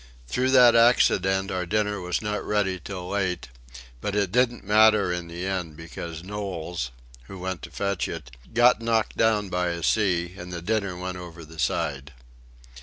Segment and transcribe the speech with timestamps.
[0.27, 3.49] Through that accident our dinner was not ready till late,
[4.01, 6.89] but it didn't matter in the end because Knowles,
[7.25, 11.17] who went to fetch it, got knocked down by a sea and the dinner went
[11.17, 12.13] over the side.